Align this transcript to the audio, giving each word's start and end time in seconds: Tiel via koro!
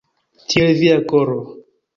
Tiel 0.53 0.73
via 0.79 0.97
koro! 1.13 1.39